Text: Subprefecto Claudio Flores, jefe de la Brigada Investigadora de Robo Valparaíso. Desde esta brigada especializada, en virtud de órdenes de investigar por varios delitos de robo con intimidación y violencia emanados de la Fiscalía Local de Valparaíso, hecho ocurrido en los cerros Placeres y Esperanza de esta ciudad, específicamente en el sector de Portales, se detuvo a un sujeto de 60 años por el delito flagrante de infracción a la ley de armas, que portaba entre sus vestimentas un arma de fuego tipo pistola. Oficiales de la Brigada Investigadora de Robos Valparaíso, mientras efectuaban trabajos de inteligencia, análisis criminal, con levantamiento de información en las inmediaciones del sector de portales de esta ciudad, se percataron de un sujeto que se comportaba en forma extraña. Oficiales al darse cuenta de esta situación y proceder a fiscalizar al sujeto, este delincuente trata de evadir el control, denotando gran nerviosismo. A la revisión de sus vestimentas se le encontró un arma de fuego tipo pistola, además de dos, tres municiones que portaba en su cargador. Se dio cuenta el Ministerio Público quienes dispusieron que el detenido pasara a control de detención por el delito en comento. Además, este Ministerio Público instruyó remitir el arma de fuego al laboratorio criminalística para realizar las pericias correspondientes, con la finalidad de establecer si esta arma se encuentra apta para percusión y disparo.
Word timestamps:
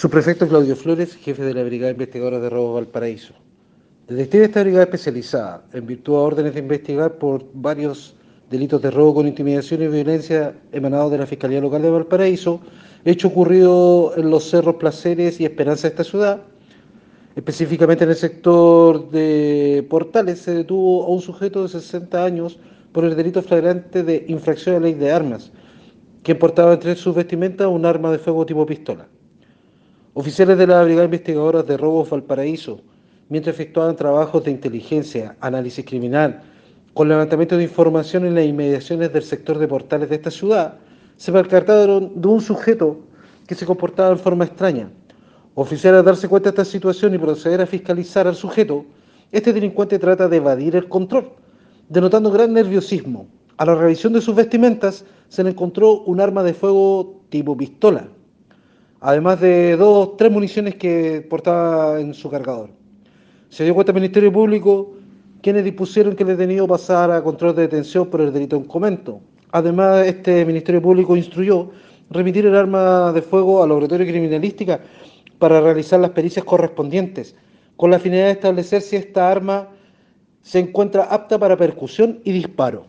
Subprefecto 0.00 0.48
Claudio 0.48 0.76
Flores, 0.76 1.14
jefe 1.14 1.42
de 1.42 1.52
la 1.52 1.62
Brigada 1.62 1.92
Investigadora 1.92 2.40
de 2.40 2.48
Robo 2.48 2.72
Valparaíso. 2.72 3.34
Desde 4.08 4.44
esta 4.44 4.62
brigada 4.62 4.84
especializada, 4.84 5.62
en 5.74 5.86
virtud 5.86 6.14
de 6.14 6.18
órdenes 6.18 6.54
de 6.54 6.60
investigar 6.60 7.18
por 7.18 7.44
varios 7.52 8.14
delitos 8.48 8.80
de 8.80 8.90
robo 8.90 9.16
con 9.16 9.28
intimidación 9.28 9.82
y 9.82 9.88
violencia 9.88 10.54
emanados 10.72 11.12
de 11.12 11.18
la 11.18 11.26
Fiscalía 11.26 11.60
Local 11.60 11.82
de 11.82 11.90
Valparaíso, 11.90 12.62
hecho 13.04 13.28
ocurrido 13.28 14.14
en 14.16 14.30
los 14.30 14.48
cerros 14.48 14.76
Placeres 14.76 15.38
y 15.38 15.44
Esperanza 15.44 15.82
de 15.82 15.88
esta 15.88 16.04
ciudad, 16.04 16.40
específicamente 17.36 18.04
en 18.04 18.10
el 18.10 18.16
sector 18.16 19.10
de 19.10 19.86
Portales, 19.90 20.38
se 20.38 20.54
detuvo 20.54 21.04
a 21.04 21.08
un 21.08 21.20
sujeto 21.20 21.64
de 21.64 21.68
60 21.68 22.24
años 22.24 22.58
por 22.92 23.04
el 23.04 23.14
delito 23.14 23.42
flagrante 23.42 24.02
de 24.02 24.24
infracción 24.28 24.76
a 24.76 24.78
la 24.78 24.86
ley 24.86 24.94
de 24.94 25.12
armas, 25.12 25.52
que 26.22 26.34
portaba 26.34 26.72
entre 26.72 26.96
sus 26.96 27.14
vestimentas 27.14 27.68
un 27.68 27.84
arma 27.84 28.10
de 28.10 28.18
fuego 28.18 28.46
tipo 28.46 28.64
pistola. 28.64 29.06
Oficiales 30.12 30.58
de 30.58 30.66
la 30.66 30.82
Brigada 30.82 31.04
Investigadora 31.04 31.62
de 31.62 31.76
Robos 31.76 32.10
Valparaíso, 32.10 32.80
mientras 33.28 33.54
efectuaban 33.54 33.94
trabajos 33.94 34.42
de 34.42 34.50
inteligencia, 34.50 35.36
análisis 35.40 35.84
criminal, 35.84 36.42
con 36.94 37.08
levantamiento 37.08 37.56
de 37.56 37.62
información 37.62 38.26
en 38.26 38.34
las 38.34 38.44
inmediaciones 38.44 39.12
del 39.12 39.22
sector 39.22 39.56
de 39.58 39.68
portales 39.68 40.08
de 40.08 40.16
esta 40.16 40.32
ciudad, 40.32 40.78
se 41.16 41.30
percataron 41.30 42.20
de 42.20 42.26
un 42.26 42.40
sujeto 42.40 42.98
que 43.46 43.54
se 43.54 43.64
comportaba 43.64 44.10
en 44.10 44.18
forma 44.18 44.46
extraña. 44.46 44.90
Oficiales 45.54 46.00
al 46.00 46.04
darse 46.04 46.28
cuenta 46.28 46.50
de 46.50 46.60
esta 46.60 46.64
situación 46.64 47.14
y 47.14 47.18
proceder 47.18 47.60
a 47.60 47.66
fiscalizar 47.66 48.26
al 48.26 48.34
sujeto, 48.34 48.84
este 49.30 49.52
delincuente 49.52 50.00
trata 50.00 50.26
de 50.28 50.38
evadir 50.38 50.74
el 50.74 50.88
control, 50.88 51.30
denotando 51.88 52.32
gran 52.32 52.52
nerviosismo. 52.52 53.28
A 53.58 53.64
la 53.64 53.76
revisión 53.76 54.12
de 54.12 54.20
sus 54.20 54.34
vestimentas 54.34 55.04
se 55.28 55.44
le 55.44 55.50
encontró 55.50 56.00
un 56.00 56.20
arma 56.20 56.42
de 56.42 56.52
fuego 56.52 57.20
tipo 57.28 57.56
pistola, 57.56 58.08
además 59.00 59.40
de 59.40 59.76
dos, 59.76 60.16
tres 60.16 60.30
municiones 60.30 60.74
que 60.76 61.26
portaba 61.28 62.00
en 62.00 62.14
su 62.14 62.30
cargador. 62.30 62.70
Se 63.48 63.64
dio 63.64 63.74
cuenta 63.74 63.92
el 63.92 63.96
Ministerio 63.96 64.32
Público 64.32 64.94
quienes 65.42 65.64
dispusieron 65.64 66.14
que 66.14 66.22
el 66.22 66.28
detenido 66.30 66.68
pasara 66.68 67.16
a 67.16 67.22
control 67.22 67.56
de 67.56 67.62
detención 67.62 68.08
por 68.08 68.20
el 68.20 68.32
delito 68.32 68.56
en 68.56 68.64
comento. 68.64 69.20
Además, 69.52 70.06
este 70.06 70.44
Ministerio 70.44 70.82
Público 70.82 71.16
instruyó 71.16 71.70
remitir 72.10 72.46
el 72.46 72.54
arma 72.54 73.12
de 73.12 73.22
fuego 73.22 73.62
al 73.62 73.70
laboratorio 73.70 74.06
criminalística 74.06 74.80
para 75.38 75.60
realizar 75.60 75.98
las 75.98 76.10
pericias 76.10 76.44
correspondientes, 76.44 77.34
con 77.76 77.90
la 77.90 77.98
finalidad 77.98 78.26
de 78.26 78.32
establecer 78.32 78.82
si 78.82 78.96
esta 78.96 79.30
arma 79.30 79.68
se 80.42 80.58
encuentra 80.58 81.04
apta 81.04 81.38
para 81.38 81.56
percusión 81.56 82.20
y 82.24 82.32
disparo. 82.32 82.84